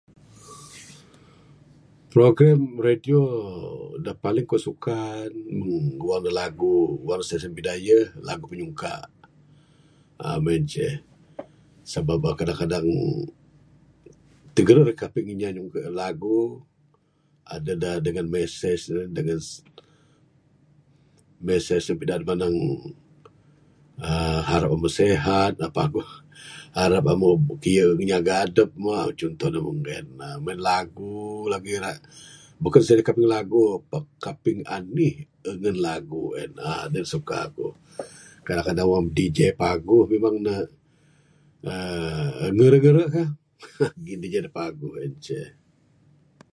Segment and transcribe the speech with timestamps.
[2.13, 3.21] Program radio
[4.05, 4.97] da paling kuk suka
[5.59, 6.75] mung wang ne lagu,
[7.07, 9.03] wang station Bidayuh, lagu pinyungkak.
[10.23, 10.95] uhh Mun en ceh.
[11.93, 12.87] Sebab uhh kadang kadang
[14.55, 16.37] tigeru ra ngkaping inya nyungkak lagu.
[17.53, 19.39] Aduh da dengan messsage ne, dengan
[21.47, 22.55] message ne pidaan manang
[24.05, 26.09] uhh harap amu sehat, harap amuk paguh,
[26.79, 28.91] harap amuk kiyu nyaga adup mu'.
[28.95, 30.07] uhh Cunto ne mung en.
[30.41, 31.11] Mung en lagu
[31.51, 31.79] lagik.
[31.83, 31.97] Rak
[32.61, 35.15] bekun sirikat rak lagu, pak kaping anih
[35.61, 36.51] nehun lagu en.
[36.61, 37.73] En da suka kuk.
[38.45, 40.55] Kadang kadang wang DJ paguh memang ne
[41.69, 43.29] uhh ngeru' ngeru' kah.
[43.85, 44.93] uhh Ngin inya da paguh.
[45.05, 45.39] En ce.